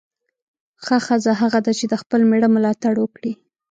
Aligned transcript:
ښه 0.83 0.97
ښځه 1.05 1.31
هغه 1.41 1.59
ده 1.65 1.71
چې 1.79 1.85
د 1.87 1.93
خپل 2.01 2.21
میړه 2.29 2.47
ملاتړ 2.55 2.93
وکړي. 2.99 3.31